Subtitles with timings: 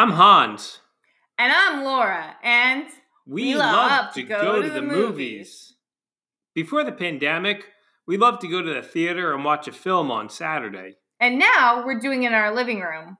[0.00, 0.78] I'm Hans.
[1.36, 2.86] And I'm Laura, and
[3.26, 4.96] We, We love, love to to go, go to to the, movies.
[4.96, 5.74] movies.
[6.54, 7.66] Before the pandemic,
[8.06, 10.94] we loved to go to the theater and watch a film on Saturday.
[11.20, 13.18] and now we're doing it in our living room.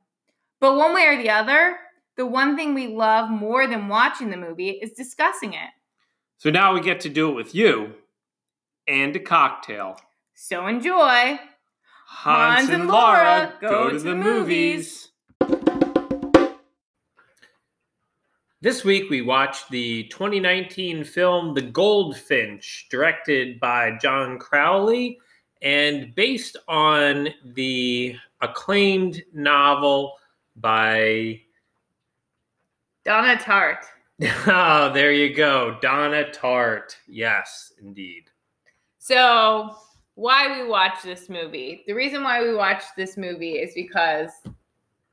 [0.59, 1.77] But one way or the other,
[2.17, 5.69] the one thing we love more than watching the movie is discussing it.
[6.39, 7.93] So now we get to do it with you
[8.89, 10.01] and a cocktail.
[10.35, 11.41] So enjoy.
[12.07, 15.10] Hans, and Laura go, to, the movies.
[18.63, 25.19] This week we watched the 2019 film The Goldfinch, directed by John Crowley
[25.63, 30.13] and based on the acclaimed novel
[30.57, 31.41] by
[33.07, 33.87] Donna Tartt.
[34.47, 35.79] Oh, there you go.
[35.81, 36.95] Donna Tartt.
[37.09, 38.25] Yes, indeed.
[38.99, 39.75] So,
[40.17, 41.83] why we watch this movie?
[41.87, 44.31] The reason why we watch this movie is because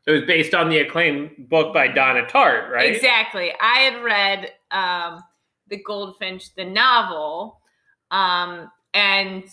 [0.08, 2.96] It was based on the acclaimed book by Donna Tartt, right?
[2.96, 3.52] Exactly.
[3.60, 5.22] I had read um,
[5.68, 7.60] The Goldfinch, the novel,
[8.10, 9.44] um, and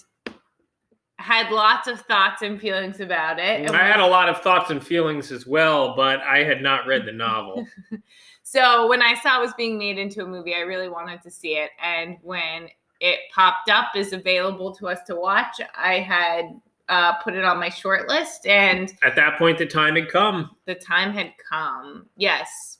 [1.17, 3.67] had lots of thoughts and feelings about it.
[3.67, 6.87] And I had a lot of thoughts and feelings as well, but I had not
[6.87, 7.67] read the novel.
[8.45, 11.31] so when I saw it was being made into a movie, I really wanted to
[11.33, 11.71] see it.
[11.83, 12.69] And when
[13.01, 17.59] it popped up as available to us to watch, I had uh, put it on
[17.59, 20.51] my short list, and At that point, the time had come.
[20.67, 22.07] the time had come.
[22.17, 22.79] Yes.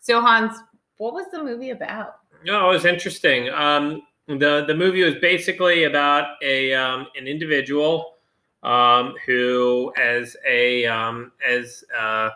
[0.00, 0.56] So Hans,
[0.98, 2.16] what was the movie about?
[2.44, 3.48] No, it was interesting.
[3.50, 8.14] Um, the the movie was basically about a um, an individual
[8.62, 12.30] um, who, as a um, as uh,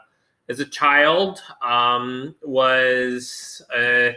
[0.51, 4.15] as a child, um, was a,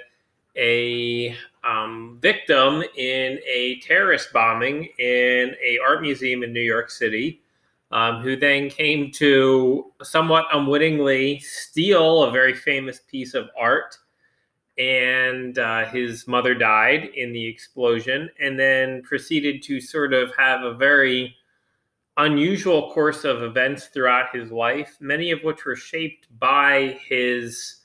[0.57, 7.41] a um, victim in a terrorist bombing in a art museum in New York City.
[7.93, 13.97] Um, who then came to somewhat unwittingly steal a very famous piece of art
[14.77, 20.63] and uh, his mother died in the explosion, and then proceeded to sort of have
[20.63, 21.35] a very
[22.17, 27.80] unusual course of events throughout his life, many of which were shaped by his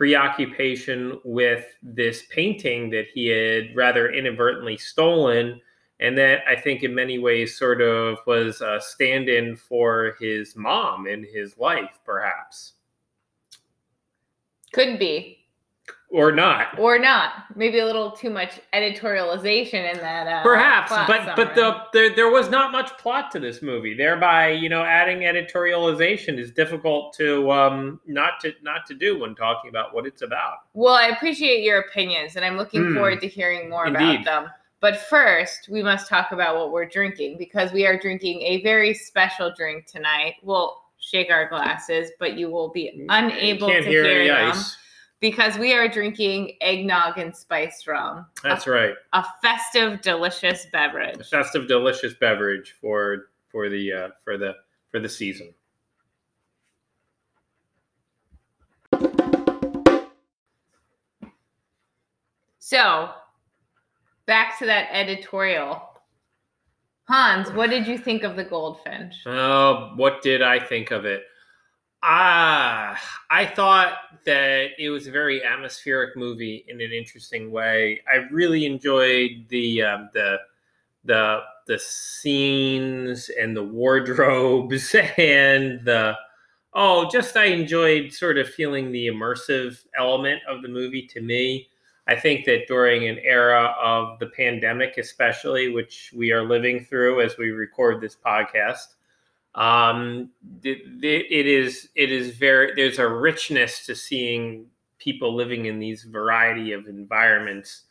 [0.00, 5.60] preoccupation with this painting that he had rather inadvertently stolen.
[6.00, 10.56] And that I think in many ways sort of was a stand in for his
[10.56, 12.72] mom in his life, perhaps.
[14.72, 15.39] Could be.
[16.12, 16.76] Or not.
[16.76, 17.44] or not.
[17.54, 20.26] Maybe a little too much editorialization in that.
[20.26, 22.14] Uh, Perhaps, but but the, summary.
[22.16, 23.94] there was not much plot to this movie.
[23.94, 29.34] Thereby, you know, adding editorialization is difficult to um not to not to do when
[29.34, 30.58] talking about what it's about.
[30.74, 32.94] well, I appreciate your opinions, and I'm looking Hmm.
[32.94, 34.22] forward to hearing more Indeed.
[34.22, 34.50] about them.
[34.80, 38.94] But first, we must talk about what we're drinking because we are drinking a very
[38.94, 40.36] special drink tonight.
[40.42, 44.76] We'll shake our glasses, but you will be unable Can't to hear hear, them ice.
[45.20, 48.94] Because we are drinking eggnog and spiced rum, That's right.
[49.12, 51.28] a festive, delicious A beverage.
[51.28, 54.54] festive, delicious beverage for for the uh, for the
[54.90, 55.52] for the season.
[62.58, 63.10] So,
[64.26, 65.82] back to that editorial.
[67.08, 69.14] Hans, what did you think of the goldfinch?
[69.26, 71.24] Oh, what did I think of it?
[72.02, 78.00] Ah, I thought that it was a very atmospheric movie in an interesting way.
[78.10, 80.38] I really enjoyed the um, the
[81.04, 86.16] the the scenes and the wardrobes and the
[86.72, 91.06] oh, just I enjoyed sort of feeling the immersive element of the movie.
[91.08, 91.68] To me,
[92.06, 97.20] I think that during an era of the pandemic, especially which we are living through
[97.20, 98.94] as we record this podcast
[99.56, 100.30] um
[100.62, 104.66] th- it is it is very there's a richness to seeing
[104.98, 107.84] people living in these variety of environments.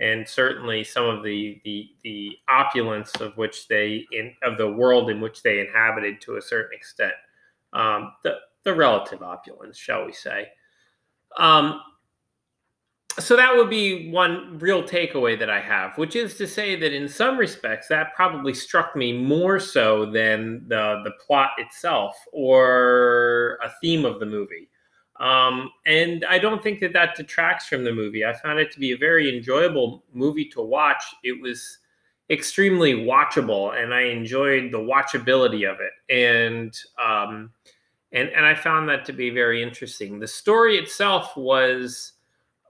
[0.00, 5.08] And certainly some of the the the opulence of which they in of the world
[5.10, 7.14] in which they inhabited to a certain extent.
[7.72, 10.48] Um the the relative opulence shall we say.
[11.38, 11.80] Um
[13.18, 16.92] so that would be one real takeaway that I have, which is to say that
[16.92, 23.58] in some respects that probably struck me more so than the the plot itself or
[23.62, 24.68] a theme of the movie.
[25.20, 28.24] Um, and I don't think that that detracts from the movie.
[28.24, 31.04] I found it to be a very enjoyable movie to watch.
[31.22, 31.78] It was
[32.30, 35.92] extremely watchable, and I enjoyed the watchability of it.
[36.12, 37.52] And um,
[38.10, 40.18] and and I found that to be very interesting.
[40.18, 42.13] The story itself was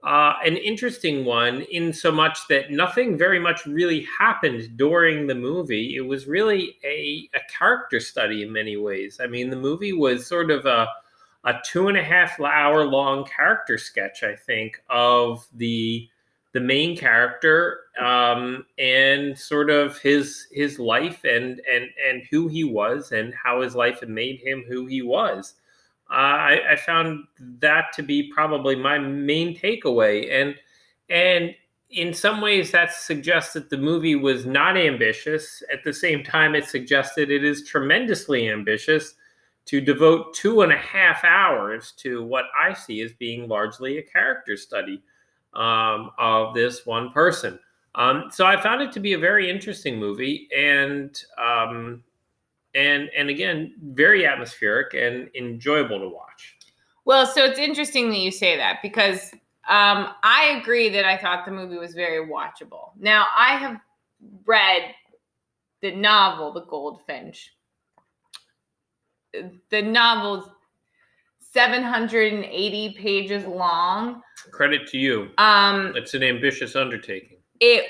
[0.05, 5.33] uh, an interesting one in so much that nothing very much really happened during the
[5.33, 5.95] movie.
[5.95, 9.19] It was really a, a character study in many ways.
[9.21, 10.87] I mean, the movie was sort of a,
[11.45, 16.07] a two and a half hour long character sketch, I think, of the
[16.53, 22.63] the main character um, and sort of his his life and and and who he
[22.63, 25.55] was and how his life had made him who he was.
[26.09, 27.25] I, I found
[27.59, 30.55] that to be probably my main takeaway, and
[31.09, 31.55] and
[31.89, 35.63] in some ways that suggests that the movie was not ambitious.
[35.71, 39.15] At the same time, it suggested it is tremendously ambitious
[39.65, 44.03] to devote two and a half hours to what I see as being largely a
[44.03, 45.01] character study
[45.53, 47.59] um, of this one person.
[47.95, 52.03] Um, so I found it to be a very interesting movie, and um,
[52.75, 56.57] and and again, very atmospheric and enjoyable to watch.
[57.05, 59.31] Well, so it's interesting that you say that because
[59.67, 62.91] um, I agree that I thought the movie was very watchable.
[62.99, 63.79] Now I have
[64.45, 64.83] read
[65.81, 67.51] the novel, The Goldfinch.
[69.69, 70.49] The novel's
[71.39, 74.21] 780 pages long.
[74.51, 75.29] Credit to you.
[75.37, 77.37] Um, it's an ambitious undertaking.
[77.59, 77.85] It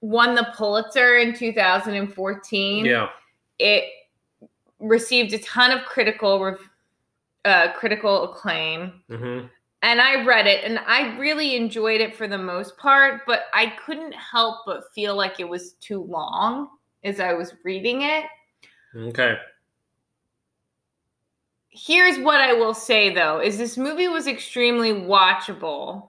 [0.00, 2.84] won the Pulitzer in 2014.
[2.84, 3.08] Yeah.
[3.58, 3.84] It
[4.84, 6.56] received a ton of critical
[7.44, 9.02] uh, critical acclaim.
[9.10, 9.46] Mm-hmm.
[9.82, 13.74] And I read it and I really enjoyed it for the most part, but I
[13.84, 16.68] couldn't help but feel like it was too long
[17.02, 18.24] as I was reading it.
[18.96, 19.36] Okay.
[21.68, 26.08] Here's what I will say though is this movie was extremely watchable.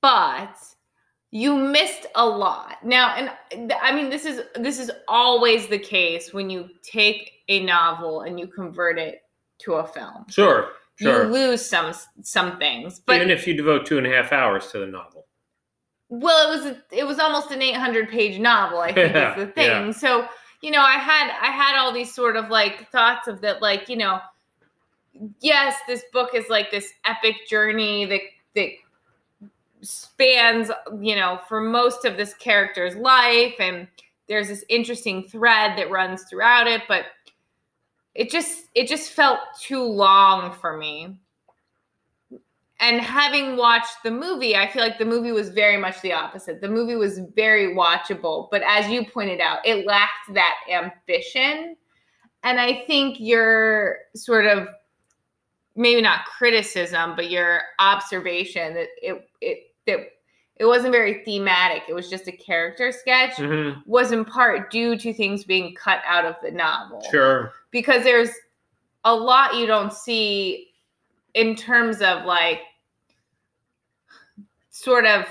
[0.00, 0.56] But
[1.30, 2.76] you missed a lot.
[2.84, 3.14] Now
[3.52, 8.22] and i mean this is this is always the case when you take a novel
[8.22, 9.22] and you convert it
[9.60, 10.24] to a film.
[10.28, 10.70] Sure
[11.00, 11.24] sure.
[11.24, 11.92] you lose some
[12.22, 15.26] some things but even if you devote two and a half hours to the novel.
[16.10, 19.52] Well it was a, it was almost an 800 page novel i think is the
[19.52, 19.86] thing.
[19.86, 19.90] Yeah.
[19.90, 20.26] so
[20.62, 23.88] you know i had i had all these sort of like thoughts of that like
[23.88, 24.20] you know
[25.40, 28.20] yes this book is like this epic journey that
[28.54, 28.70] that
[29.82, 30.70] spans,
[31.00, 33.54] you know, for most of this character's life.
[33.58, 33.88] And
[34.28, 37.06] there's this interesting thread that runs throughout it, but
[38.14, 41.16] it just it just felt too long for me.
[42.80, 46.60] And having watched the movie, I feel like the movie was very much the opposite.
[46.60, 51.76] The movie was very watchable, but as you pointed out, it lacked that ambition.
[52.44, 54.68] And I think your sort of
[55.74, 59.58] maybe not criticism, but your observation that it it
[59.88, 60.12] that
[60.56, 61.82] it wasn't very thematic.
[61.88, 63.36] It was just a character sketch.
[63.36, 63.80] Mm-hmm.
[63.86, 67.02] Was in part due to things being cut out of the novel.
[67.10, 67.52] Sure.
[67.70, 68.30] Because there's
[69.04, 70.68] a lot you don't see
[71.34, 72.60] in terms of like
[74.70, 75.26] sort of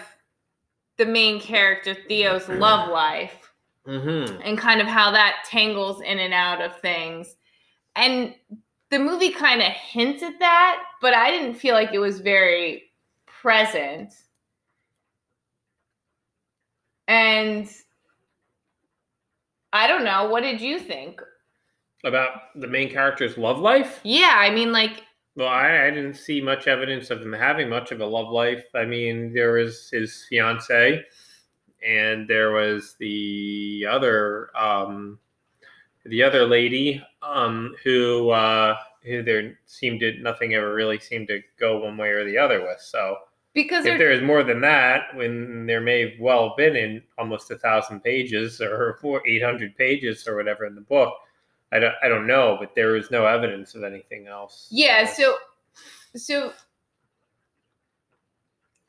[0.98, 3.52] the main character Theo's love life
[3.86, 4.42] mm-hmm.
[4.42, 7.36] and kind of how that tangles in and out of things.
[7.96, 8.34] And
[8.90, 12.92] the movie kind of hints at that, but I didn't feel like it was very
[13.26, 14.14] present
[17.08, 17.70] and
[19.74, 20.30] I don't know.
[20.30, 21.22] What did you think?
[22.04, 24.00] About the main character's love life?
[24.04, 25.04] Yeah, I mean, like.
[25.36, 28.66] Well, I, I didn't see much evidence of him having much of a love life.
[28.74, 31.04] I mean, there was his fiance,
[31.86, 35.20] and there was the other, um,
[36.06, 41.42] the other lady, um, who, uh, who there seemed to nothing ever really seemed to
[41.60, 42.80] go one way or the other with.
[42.80, 43.18] So
[43.54, 47.50] because if there is more than that, when there may have well been in almost
[47.52, 51.14] a thousand pages or four eight hundred pages or whatever in the book,
[51.72, 54.68] I don't I don't know, but there is no evidence of anything else.
[54.70, 55.38] Yeah, so
[56.16, 56.54] so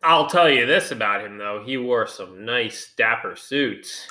[0.03, 1.63] I'll tell you this about him though.
[1.65, 4.07] He wore some nice dapper suits.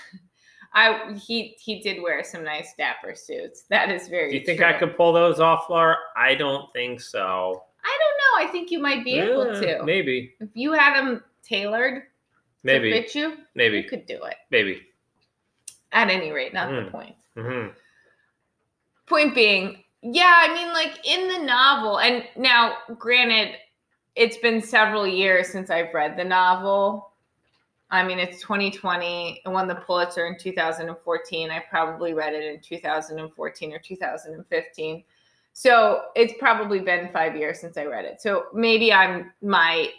[0.74, 3.63] I he he did wear some nice dapper suits.
[3.70, 4.32] That is very.
[4.32, 4.68] Do you think true.
[4.68, 5.96] I could pull those off, Laura?
[6.16, 7.63] I don't think so.
[7.88, 8.50] I don't know.
[8.50, 9.84] I think you might be yeah, able to.
[9.84, 10.34] Maybe.
[10.39, 12.03] If you had them tailored
[12.63, 12.91] maybe.
[12.91, 13.77] to fit you, maybe.
[13.77, 14.36] you could do it.
[14.51, 14.82] Maybe.
[15.94, 16.86] At any rate, not Mm.
[16.86, 17.15] the point.
[17.36, 17.67] hmm
[19.06, 23.56] Point being, yeah, I mean, like in the novel, and now, granted,
[24.15, 27.12] it's been several years since I've read the novel.
[27.89, 29.41] I mean, it's 2020.
[29.46, 31.51] It won the Pulitzer in 2014.
[31.51, 35.03] I probably read it in 2014 or 2015.
[35.59, 38.21] So it's probably been five years since I read it.
[38.21, 39.89] So maybe I'm my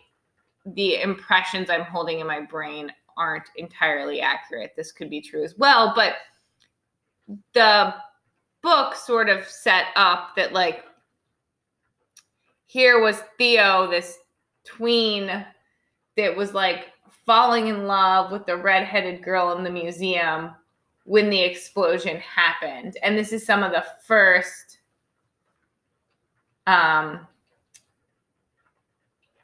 [0.65, 4.75] the impressions I'm holding in my brain aren't entirely accurate.
[4.77, 6.15] This could be true as well, but
[7.55, 7.93] the
[8.63, 10.85] book sort of set up that like
[12.67, 14.17] here was Theo, this
[14.63, 15.45] tween
[16.17, 16.93] that was like
[17.27, 20.53] falling in love with the redheaded girl in the museum
[21.03, 22.97] when the explosion happened.
[23.03, 24.78] And this is some of the first
[26.69, 27.27] um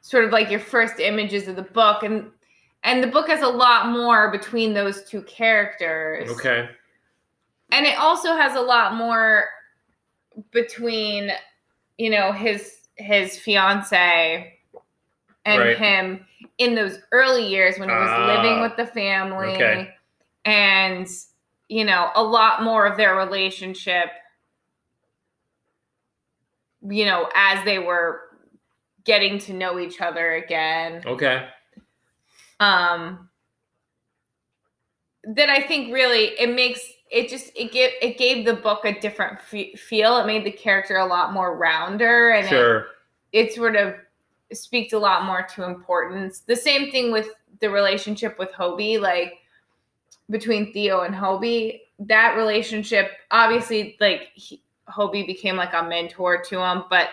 [0.01, 2.29] sort of like your first images of the book and
[2.83, 6.69] and the book has a lot more between those two characters Okay.
[7.71, 9.45] and it also has a lot more
[10.51, 11.31] between
[11.97, 14.53] you know his his fiance
[15.45, 15.77] and Right.
[15.77, 16.25] him
[16.59, 19.89] in those early years when he was Ah, living with the family okay.
[20.45, 21.07] and
[21.69, 24.09] you know a lot more of their relationship
[26.89, 28.21] you know as they were
[29.03, 31.47] getting to know each other again Okay.
[32.59, 33.29] um
[35.23, 38.99] that I think really it makes it just it give it gave the book a
[38.99, 40.17] different fe- feel.
[40.17, 42.47] It made the character a lot more rounder, and
[43.31, 43.95] it, it sort of
[44.53, 46.39] speaks a lot more to importance.
[46.41, 47.29] The same thing with
[47.61, 49.33] the relationship with Hobie, like
[50.29, 51.81] between Theo and Hobie.
[51.99, 57.09] That relationship, obviously, like he, Hobie became like a mentor to him, but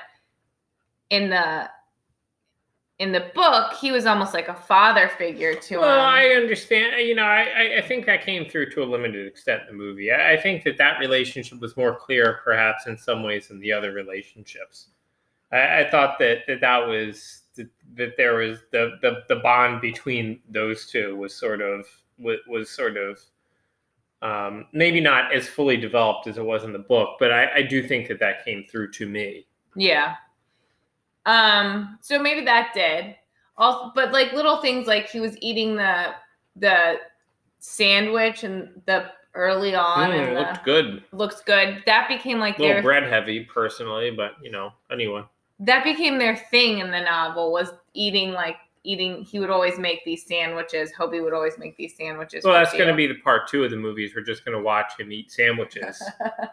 [1.11, 1.69] in the
[2.99, 5.97] in the book, he was almost like a father figure to Well, him.
[5.97, 6.95] Well, I understand.
[6.95, 9.67] Uh, you know, I, I- I think that came through to a limited extent in
[9.69, 10.13] the movie.
[10.13, 13.73] I, I think that that relationship was more clear, perhaps, in some ways than the
[13.73, 14.89] other relationships.
[15.51, 19.81] I, I thought that, that that was that, that there was the, the the bond
[19.81, 21.87] between those two was sort of
[22.19, 23.19] was, was sort of
[24.23, 27.63] um, maybe not as fully developed as it was in the book, but I, I
[27.63, 29.47] do think that that came through to me.
[29.77, 30.15] Yeah.
[31.27, 33.17] Um, so maybe that did.
[33.57, 36.15] Also, but like little things like he was eating the
[36.57, 36.97] the
[37.59, 41.05] sandwich and the early on Mm, and the, looked good.
[41.13, 41.83] looks good.
[41.87, 45.23] That became like A little their bread heavy, personally, but you know, anyway.
[45.61, 50.05] that became their thing in the novel was eating like eating he would always make
[50.05, 50.93] these sandwiches.
[50.93, 52.45] Hobie would always make these sandwiches.
[52.45, 54.13] Well, that's going to be the part two of the movies.
[54.15, 56.03] We're just going to watch him eat sandwiches.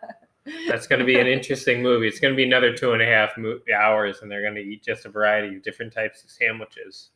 [0.68, 2.08] that's going to be an interesting movie.
[2.08, 4.62] It's going to be another two and a half mo- hours, and they're going to
[4.62, 7.10] eat just a variety of different types of sandwiches.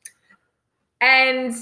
[1.01, 1.53] And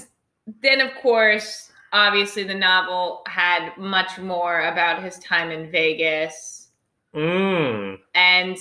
[0.62, 6.68] then, of course, obviously, the novel had much more about his time in Vegas.
[7.14, 7.98] Mm.
[8.14, 8.56] And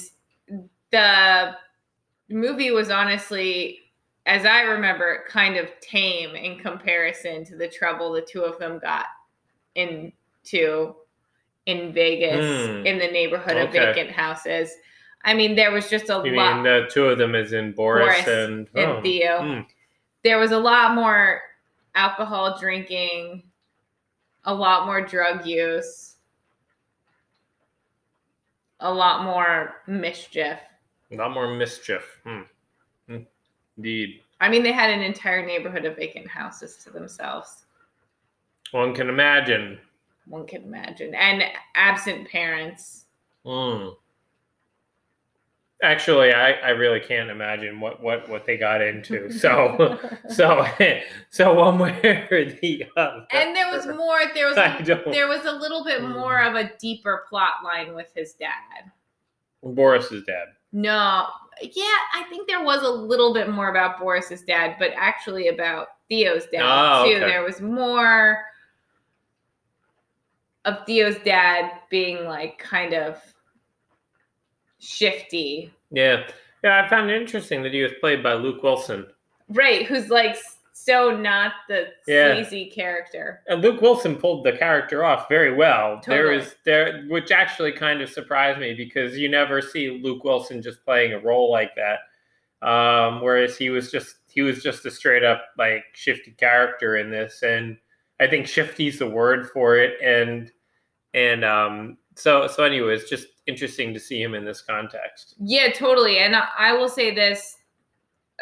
[0.92, 1.56] the
[2.30, 3.81] movie was honestly,
[4.26, 8.80] as I remember, kind of tame in comparison to the trouble the two of them
[8.80, 9.06] got
[9.76, 10.96] into
[11.66, 12.86] in Vegas Hmm.
[12.86, 14.72] in the neighborhood of vacant houses.
[15.24, 16.56] I mean, there was just a You lot.
[16.56, 19.40] mean the two of them, as in Boris, Boris and, and oh, Theo.
[19.42, 19.66] mm.
[20.24, 21.42] there was a lot more
[21.94, 23.44] alcohol drinking,
[24.46, 26.16] a lot more drug use,
[28.80, 30.58] a lot more mischief.
[31.12, 32.04] A lot more mischief.
[32.24, 32.42] Hmm.
[33.76, 33.80] Hmm.
[33.82, 34.22] Indeed.
[34.40, 37.66] I mean, they had an entire neighborhood of vacant houses to themselves.
[38.72, 39.78] One can imagine.
[40.26, 41.14] One can imagine.
[41.14, 41.44] And
[41.76, 43.06] absent parents.
[43.46, 43.96] Mm.
[45.84, 49.32] Actually, I, I really can't imagine what, what, what they got into.
[49.40, 50.00] So
[50.30, 50.66] so
[51.32, 53.26] so one way or the other.
[53.32, 56.14] and there was more there was I don't- there was a little bit Mm.
[56.14, 58.92] more of a deeper plot line with his dad.
[59.64, 60.50] Boris's dad.
[60.72, 61.28] No,
[61.62, 65.88] yeah, I think there was a little bit more about Boris's dad, but actually about
[66.10, 67.16] Theo's dad Oh, too.
[67.18, 67.28] okay.
[67.28, 68.44] There was more
[70.66, 73.18] of Theo's dad being like kind of
[74.80, 76.28] shifty, Yeah.
[76.64, 79.08] Yeah, I found it interesting that he was played by Luke Wilson.
[79.50, 79.84] right?
[79.88, 80.38] Who's like
[80.84, 82.34] so not the Yeah.
[82.34, 83.42] sleazy character.
[83.48, 86.02] And Luke Wilson pulled the character off very well.
[86.08, 86.38] There Totally.
[86.44, 90.84] is there which actually kind of surprised me because you never see Luke Wilson just
[90.84, 92.00] playing a role like that.
[92.68, 97.10] Um, whereas he was just he was just a straight up like shifty character in
[97.12, 97.78] this and
[98.20, 100.52] I think shifty's the word for it and
[101.14, 105.36] and um so so anyway, it's just interesting to see him in this context.
[105.40, 106.20] Yeah, totally.
[106.20, 107.58] And I will say this.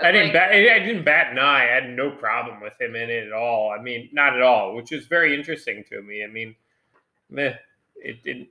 [0.01, 0.51] I didn't like- bat.
[0.51, 1.63] I didn't bat an eye.
[1.69, 3.71] I had no problem with him in it at all.
[3.71, 6.23] I mean, not at all, which is very interesting to me.
[6.23, 6.55] I mean,
[7.29, 7.55] meh,
[7.95, 8.49] it didn't.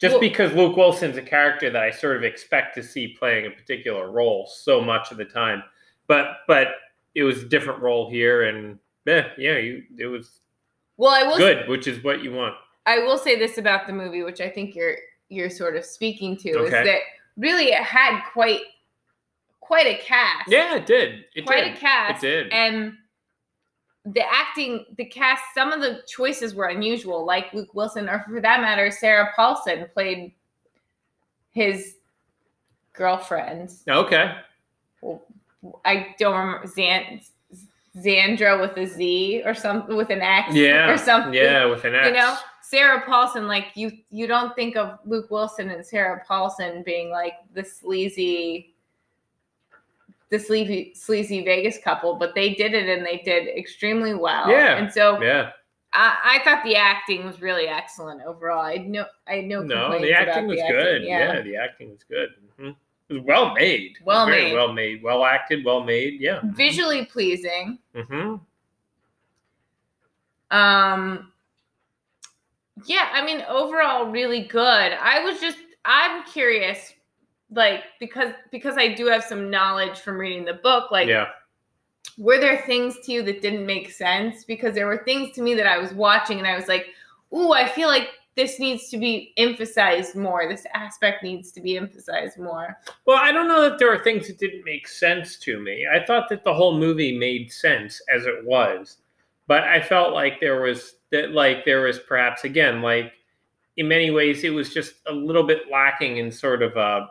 [0.00, 3.46] Just Well- because Luke Wilson's a character that I sort of expect to see playing
[3.46, 5.62] a particular role so much of the time,
[6.06, 6.68] but but
[7.14, 10.40] it was a different role here, and eh, yeah, you, it was
[10.96, 12.56] Well, I will good, which is what you want.
[12.86, 14.96] I will say this about the movie, which I think you're
[15.30, 17.00] you're sort of speaking to, is that
[17.36, 18.60] really it had quite
[19.64, 20.48] quite a cast.
[20.50, 21.24] Yeah, it did.
[21.34, 21.74] It quite did.
[21.74, 22.22] a cast.
[22.22, 22.52] It did.
[22.52, 22.94] And
[24.04, 28.40] the acting, the cast, some of the choices were unusual, like Luke Wilson, or for
[28.40, 30.34] that matter, Sarah Paulson played
[31.52, 31.96] his
[32.92, 33.70] girlfriend.
[33.88, 34.34] okay.
[35.84, 37.20] I don't remember Zan
[37.96, 40.90] Zandra with a Z or something with an X Yeah.
[40.90, 41.32] or something.
[41.32, 42.06] Yeah, with an X.
[42.08, 46.82] You know, Sarah Paulson, like you you don't think of Luke Wilson and Sarah Paulson
[46.84, 48.73] being like the sleazy
[50.30, 54.48] the sleazy sleazy Vegas couple, but they did it and they did extremely well.
[54.48, 54.76] Yeah.
[54.78, 55.50] And so Yeah.
[55.92, 58.60] I, I thought the acting was really excellent overall.
[58.62, 60.76] I had no I had no No, the acting was the acting.
[60.78, 61.02] good.
[61.04, 61.40] Yeah.
[61.42, 62.30] the acting was good.
[62.58, 62.70] hmm
[63.08, 63.98] It was well made.
[64.04, 64.54] Well very made.
[64.54, 65.02] Well made.
[65.02, 65.64] Well acted.
[65.64, 66.20] Well made.
[66.20, 66.40] Yeah.
[66.44, 67.78] Visually pleasing.
[67.94, 68.36] hmm
[70.50, 71.30] Um
[72.86, 74.92] yeah, I mean overall really good.
[74.92, 76.92] I was just I'm curious
[77.50, 81.28] like because because I do have some knowledge from reading the book like yeah.
[82.18, 85.54] were there things to you that didn't make sense because there were things to me
[85.54, 86.86] that I was watching and I was like,
[87.32, 90.48] "Ooh, I feel like this needs to be emphasized more.
[90.48, 94.26] This aspect needs to be emphasized more." Well, I don't know that there are things
[94.28, 95.86] that didn't make sense to me.
[95.92, 98.98] I thought that the whole movie made sense as it was,
[99.46, 103.12] but I felt like there was that like there was perhaps again like
[103.76, 107.08] in many ways it was just a little bit lacking in sort of a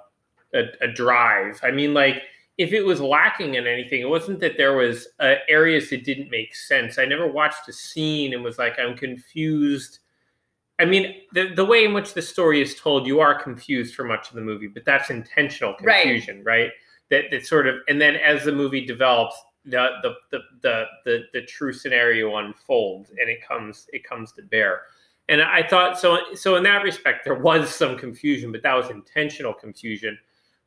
[0.53, 1.59] a, a drive.
[1.63, 2.21] I mean, like
[2.57, 6.29] if it was lacking in anything, it wasn't that there was uh, areas that didn't
[6.29, 6.99] make sense.
[6.99, 9.99] I never watched a scene and was like, I'm confused.
[10.79, 14.03] I mean, the the way in which the story is told, you are confused for
[14.03, 16.03] much of the movie, but that's intentional Right.
[16.03, 16.71] confusion, right?
[17.09, 21.19] That that sort of, and then as the movie develops, the the the the the,
[21.33, 24.81] the true scenario unfolds, and it comes it comes to bear.
[25.29, 26.17] And I thought so.
[26.35, 30.17] So in that respect, there was some confusion, but that was intentional confusion.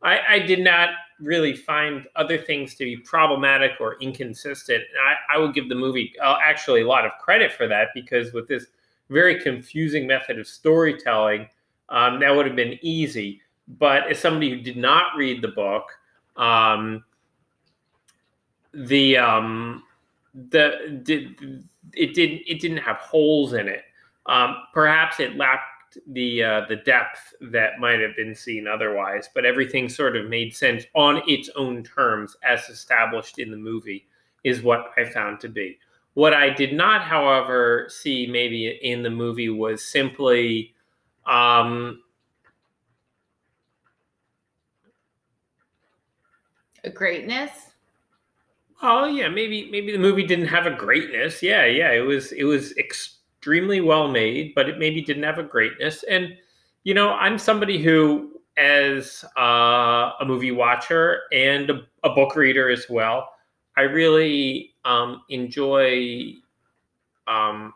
[0.06, 4.84] I, I did not really find other things to be problematic or inconsistent.
[5.04, 8.32] I, I would give the movie uh, actually a lot of credit for that because
[8.32, 8.66] with this
[9.10, 11.48] very confusing method of storytelling,
[11.88, 13.40] um, that would have been easy.
[13.80, 15.88] But as somebody who did not read the book,
[16.36, 17.04] um,
[18.72, 19.82] the um,
[20.50, 23.82] the did it didn't it didn't have holes in it.
[24.26, 25.75] Um, perhaps it lacked
[26.08, 30.54] the uh, the depth that might have been seen otherwise, but everything sort of made
[30.54, 34.06] sense on its own terms as established in the movie
[34.44, 35.78] is what I found to be.
[36.14, 40.74] What I did not, however, see maybe in the movie was simply
[41.26, 42.00] um,
[46.86, 47.50] A greatness.
[48.80, 51.42] Oh yeah, maybe maybe the movie didn't have a greatness.
[51.42, 52.72] Yeah, yeah, it was it was
[53.46, 56.02] extremely well made, but it maybe didn't have a greatness.
[56.10, 56.36] And
[56.82, 62.68] you know, I'm somebody who, as uh, a movie watcher and a, a book reader
[62.68, 63.28] as well,
[63.76, 66.32] I really um, enjoy
[67.28, 67.72] um,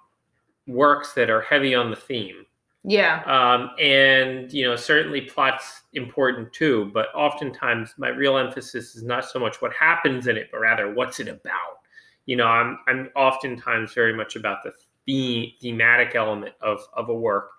[0.67, 2.47] works that are heavy on the theme.
[2.83, 3.23] Yeah.
[3.27, 9.25] Um, and you know, certainly plot's important too, but oftentimes my real emphasis is not
[9.25, 11.79] so much what happens in it, but rather what's it about.
[12.27, 14.73] You know, I'm I'm oftentimes very much about the
[15.07, 17.51] theme thematic element of of a work,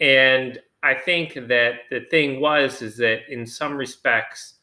[0.00, 4.54] and I think that the thing was is that in some respects,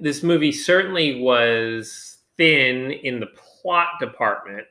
[0.00, 3.28] this movie certainly was thin in the
[3.62, 4.66] plot department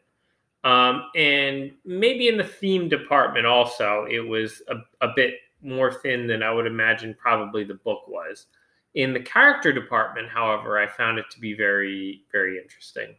[0.64, 6.28] um, and maybe in the theme department also, it was a, a bit more thin
[6.28, 8.48] than I would imagine probably the book was.
[8.96, 13.16] In the character department, however, I found it to be very, very interesting.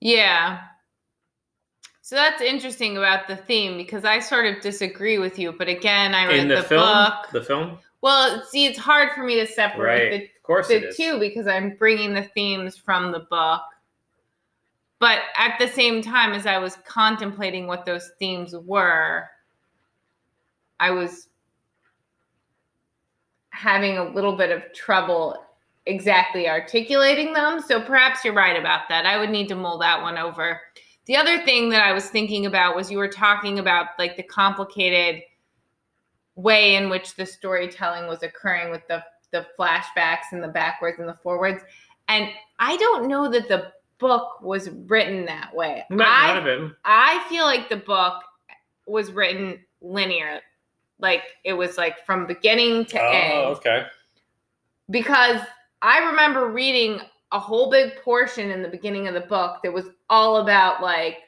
[0.00, 0.60] Yeah.
[2.06, 5.50] So that's interesting about the theme because I sort of disagree with you.
[5.50, 7.30] But again, I read In the, the, film, book.
[7.32, 10.22] the film, Well, see, it's hard for me to separate right?
[10.22, 13.60] Of course, the, two because I'm bringing the themes from the book.
[15.00, 19.24] But at the same time, as I was contemplating what those themes were,
[20.78, 21.26] I was
[23.50, 25.44] having a little bit of trouble
[25.86, 27.60] exactly articulating them.
[27.60, 29.06] So perhaps you're right about that.
[29.06, 30.60] I would need to mull that one over.
[31.06, 34.22] The other thing that I was thinking about was you were talking about like the
[34.22, 35.22] complicated
[36.34, 41.08] way in which the storytelling was occurring with the the flashbacks and the backwards and
[41.08, 41.62] the forwards.
[42.08, 45.84] And I don't know that the book was written that way.
[45.90, 46.72] Not, I none of it.
[46.84, 48.22] I feel like the book
[48.86, 50.40] was written linear.
[50.98, 53.32] Like it was like from beginning to end.
[53.34, 53.86] Oh, okay.
[54.90, 55.40] Because
[55.82, 57.00] I remember reading
[57.32, 61.18] a whole big portion in the beginning of the book that was all about like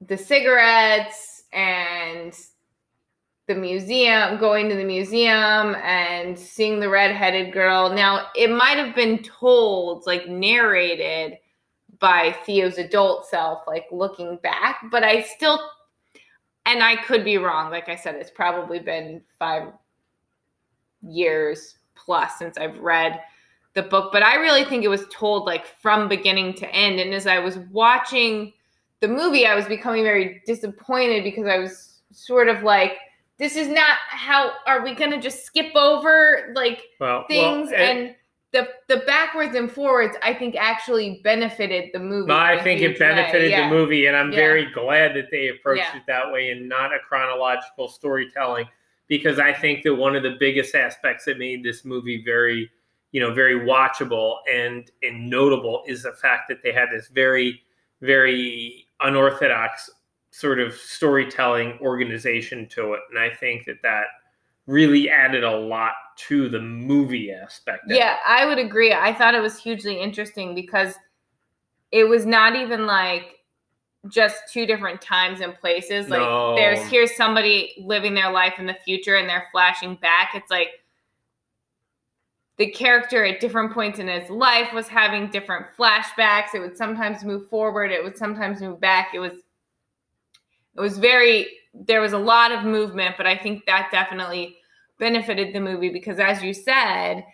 [0.00, 2.34] the cigarettes and
[3.46, 7.88] the museum, going to the museum and seeing the redheaded girl.
[7.92, 11.38] Now, it might have been told, like narrated
[11.98, 15.58] by Theo's adult self, like looking back, but I still,
[16.66, 17.70] and I could be wrong.
[17.70, 19.72] Like I said, it's probably been five
[21.02, 23.20] years plus since I've read
[23.74, 26.98] the book, but I really think it was told like from beginning to end.
[27.00, 28.52] And as I was watching
[29.00, 32.94] the movie, I was becoming very disappointed because I was sort of like,
[33.38, 37.80] this is not how are we going to just skip over like well, things well,
[37.80, 38.14] and
[38.52, 42.32] the the backwards and forwards I think actually benefited the movie.
[42.32, 43.68] I think it benefited Yeah.
[43.68, 44.38] the movie, and I'm Yeah.
[44.38, 45.98] very glad that they approached Yeah.
[45.98, 48.66] it that way and not a chronological storytelling,
[49.08, 52.70] because I think that one of the biggest aspects that made this movie very,
[53.12, 57.60] you know, very watchable and and notable is the fact that they had this very,
[58.00, 59.90] very unorthodox
[60.30, 64.04] sort of storytelling organization to it, and I think that that
[64.66, 67.84] really added a lot to the movie aspect.
[67.88, 68.92] Yeah, I would agree.
[68.92, 70.94] I thought it was hugely interesting because
[71.90, 73.37] it was not even like
[74.08, 76.08] just two different times and places.
[76.08, 76.54] Like No.
[76.56, 80.32] there's here's somebody living their life in the future and they're flashing back.
[80.34, 80.68] It's like
[82.56, 86.54] the character at different points in his life was having different flashbacks.
[86.54, 89.10] It would sometimes move forward, it would sometimes move back.
[89.14, 93.88] It was it was very there was a lot of movement, but I think that
[93.92, 94.56] definitely
[94.98, 97.24] benefited the movie because as you said,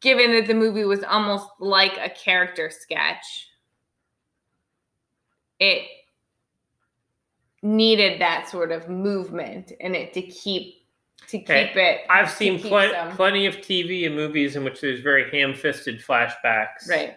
[0.00, 3.48] given that the movie was almost like a character sketch,
[5.60, 5.86] it
[7.62, 10.74] needed that sort of movement in it to keep
[11.28, 12.00] to keep Okay, it.
[12.10, 17.16] I've seen some- plenty of TV and movies in which there's very ham-fisted flashbacks, right.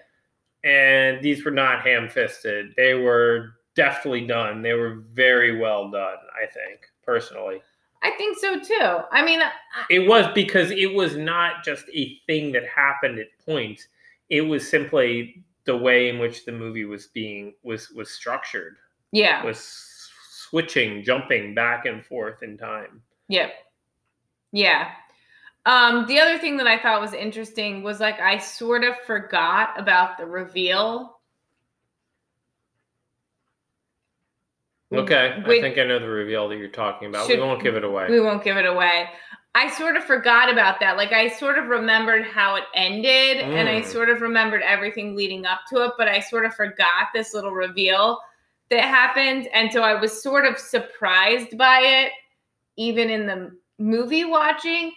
[0.64, 4.62] And these were not ham-fisted; they were deftly done.
[4.62, 6.16] They were very well done.
[6.42, 7.62] I think personally,
[8.02, 9.00] I think so too.
[9.12, 9.52] I mean, I,
[9.90, 13.88] it was because it was not just a thing that happened at points.
[14.30, 18.78] It was simply the way in which the movie was being was was structured,
[19.12, 23.04] yeah, was switching, jumping back and forth in time.
[23.28, 23.52] Yep.
[24.54, 24.92] Yeah.
[25.66, 29.80] Um, the other thing that I thought was interesting was like I sort of forgot
[29.80, 31.20] about the reveal.
[34.94, 37.28] Okay, I think I know the reveal that you're talking about.
[37.28, 38.08] Should- we won't give it away.
[38.10, 39.10] We won't give it away.
[39.58, 40.98] I sort of forgot about that.
[40.98, 43.86] Like I sort of remembered how it ended and I Mm.
[43.86, 47.52] sort of remembered everything leading up to it, but I sort of forgot this little
[47.52, 48.20] reveal
[48.70, 49.48] that happened.
[49.56, 52.12] And so I was sort of surprised by it,
[52.76, 54.94] even in the movie watching.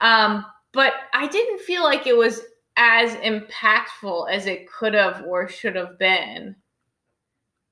[0.00, 2.42] Um, but I didn't feel like it was
[2.76, 6.54] as impactful as it could have or should have been.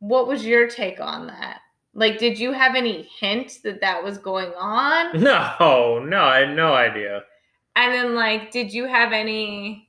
[0.00, 1.60] What was your take on that?
[1.94, 5.20] Like, did you have any hint that that was going on?
[5.20, 7.22] No, no, I had no idea.
[7.76, 9.88] And then, like, did you have any?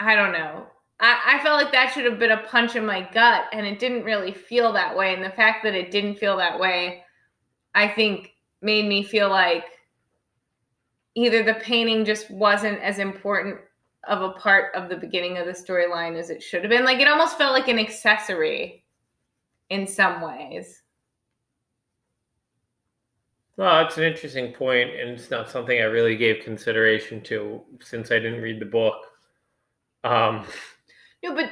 [0.00, 0.66] I don't know.
[1.00, 3.78] I, I felt like that should have been a punch in my gut, and it
[3.78, 5.14] didn't really feel that way.
[5.14, 7.04] And the fact that it didn't feel that way,
[7.74, 9.64] I think, made me feel like
[11.14, 13.58] either the painting just wasn't as important
[14.08, 16.84] of a part of the beginning of the storyline as it should have been.
[16.84, 18.83] Like, it almost felt like an accessory
[19.70, 20.82] in some ways.
[23.56, 28.10] Well, it's an interesting point, and it's not something I really gave consideration to since
[28.10, 28.96] I didn't read the book.
[30.02, 30.44] Um,
[31.22, 31.50] No, but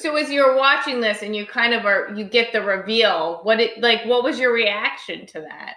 [0.00, 3.60] so as you're watching this and you kind of are you get the reveal, what
[3.60, 5.74] it like what was your reaction to that?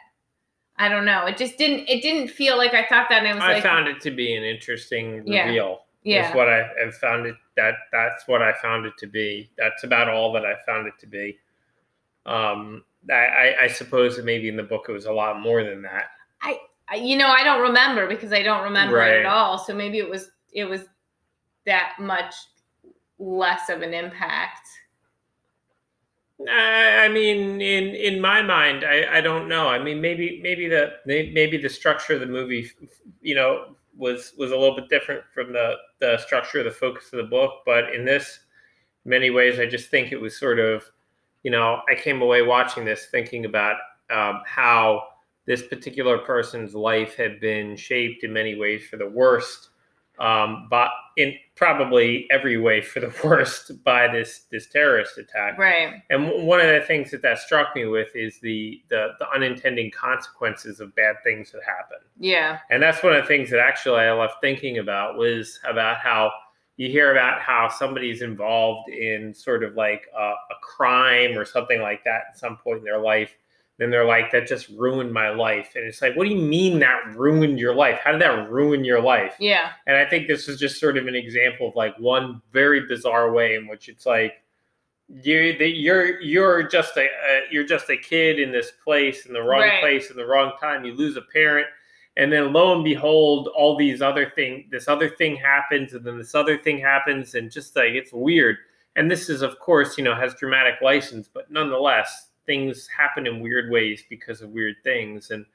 [0.77, 1.25] I don't know.
[1.25, 3.63] It just didn't it didn't feel like I thought that and it was I like
[3.63, 5.45] found it to be an interesting Yeah.
[5.45, 5.85] reveal.
[6.03, 6.29] yeah.
[6.29, 9.49] Is what I have found it that that's what I found it to be.
[9.57, 11.37] That's about all that I found it to be.
[12.27, 15.81] Um, I, I, suppose that maybe in the book it was a lot more than
[15.83, 16.07] that.
[16.89, 19.57] I, you know, I don't remember because I don't remember it at all.
[19.57, 20.85] So maybe it was it was
[21.65, 22.33] that much
[23.19, 24.67] less of an impact.
[26.47, 29.67] I I mean, in in my mind, I, I don't know.
[29.67, 32.69] I mean, maybe maybe the maybe the structure of the movie,
[33.21, 37.11] you know, was was a little bit different from the the structure of the focus
[37.11, 37.63] of the book.
[37.65, 38.39] But in this,
[39.03, 40.83] many ways, I just think it was sort of,
[41.47, 43.77] you know, I came away watching this thinking about
[44.09, 45.03] um, how
[45.45, 49.69] this particular person's life had been shaped in many ways for the worst,
[50.19, 55.57] um, but in probably every way for the worst by this this terrorist attack.
[55.57, 55.93] Right.
[56.09, 59.29] And w- one of the things that that struck me with is the, the the
[59.33, 61.99] unintended consequences of bad things that happen.
[62.19, 62.59] Yeah.
[62.69, 66.29] And that's one of the things that actually I left thinking about was about how
[66.77, 71.81] you hear about how somebody's involved in sort of like a, a crime or something
[71.81, 73.31] like that at some point in their life.
[73.79, 75.73] Then they're like, that just ruined my life.
[75.75, 77.99] And it's like, what do you mean that ruined your life?
[78.03, 79.35] How did that ruin your life?
[79.39, 79.69] Yeah.
[79.85, 83.31] And I think this is just sort of an example of like one very bizarre
[83.31, 84.33] way in which it's like
[85.09, 89.41] you you're you're just a uh, you're just a kid in this place in the
[89.41, 89.79] wrong Right.
[89.79, 90.83] place in the wrong time.
[90.83, 91.67] You lose a parent,
[92.17, 96.17] and then lo and behold, all these other thing this other thing happens, and then
[96.17, 98.57] this other thing happens, and just like it's weird.
[98.97, 103.41] and this is of course you know has dramatic license, but nonetheless things happen in
[103.41, 105.45] weird ways because of weird things, and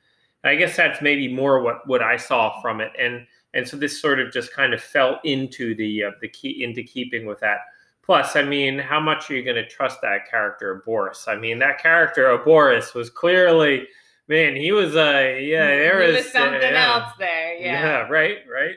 [0.45, 4.01] I guess that's maybe more what what I saw from it, and and so this
[4.01, 7.59] sort of just kind of fell into the uh, the key into keeping with that.
[8.05, 11.27] Plus, I mean, how much are you going to trust that character Boris?
[11.29, 13.87] I mean, that character of Boris was clearly,
[14.33, 16.95] man, he was a uh, yeah, there He was, was something uh, yeah.
[16.95, 17.55] else there.
[17.55, 17.83] Yeah.
[17.83, 18.77] yeah, right, right.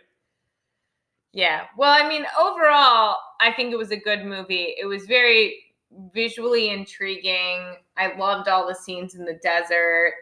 [1.32, 1.66] Yeah.
[1.78, 4.76] Well, I mean, overall, I think it was a good movie.
[4.78, 5.56] It was very
[6.14, 7.76] visually intriguing.
[7.98, 10.14] I loved all the scenes in the desert.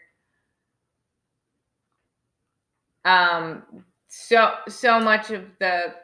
[3.06, 3.64] Um
[4.08, 5.96] so so much of the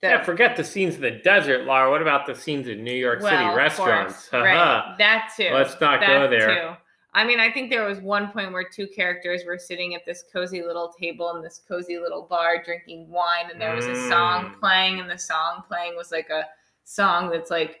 [0.00, 1.90] the Yeah, forget the scenes in the desert, Laura.
[1.90, 4.28] What about the scenes in New York well, City restaurants?
[4.28, 4.94] course, right.
[4.98, 5.50] That too.
[5.52, 6.54] Let's not that go there.
[6.54, 6.76] Too.
[7.16, 10.22] I mean, I think there was one point where two characters were sitting at this
[10.30, 14.50] cozy little table in this cozy little bar drinking wine, and there was a song
[14.50, 14.60] Mm.
[14.60, 16.46] playing, and the song playing was like a
[16.84, 17.80] song that's like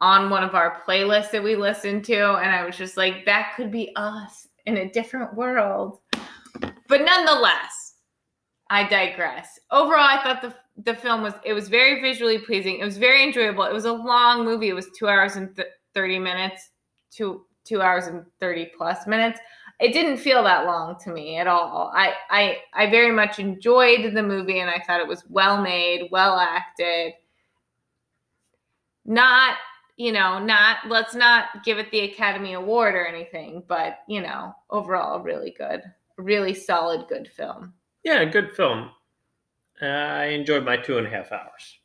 [0.00, 2.36] on one of our playlists that we listen to.
[2.36, 5.98] And I was just like, that could be us in a different world.
[6.88, 7.94] But nonetheless,
[8.70, 9.58] I digress.
[9.70, 10.54] Overall, I thought the
[10.84, 12.78] the film was it was very visually pleasing.
[12.78, 13.64] It was very enjoyable.
[13.64, 14.68] It was a long movie.
[14.68, 16.70] It was two hours and th- thirty minutes,
[17.10, 19.40] two two hours and thirty plus minutes.
[19.78, 21.92] It didn't feel that long to me at all.
[21.94, 26.08] I I I very much enjoyed the movie, and I thought it was well made,
[26.10, 27.12] well acted.
[29.04, 29.56] Not
[29.96, 34.54] you know, not let's not give it the Academy Award or anything, but you know,
[34.70, 35.82] overall, really good,
[36.18, 37.72] really solid, good film.
[38.04, 38.90] Yeah, good film.
[39.80, 41.78] Uh, I enjoyed my two and a half hours.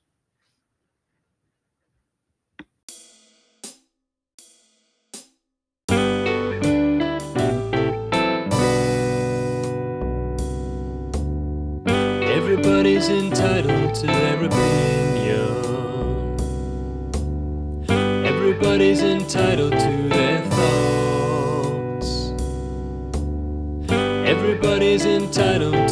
[12.51, 15.47] Everybody's entitled to their opinion.
[18.25, 22.33] Everybody's entitled to their thoughts.
[24.27, 25.87] Everybody's entitled